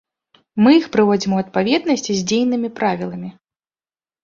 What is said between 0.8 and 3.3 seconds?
прыводзім у адпаведнасць з дзейнымі правіламі.